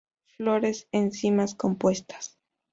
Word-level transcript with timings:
Flores 0.35 0.87
en 0.91 1.11
cimas 1.11 1.53
compuestas. 1.53 2.39